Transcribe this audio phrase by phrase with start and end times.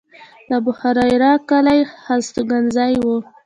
[0.47, 3.05] د ابوهریره کلی هستوګنځی و.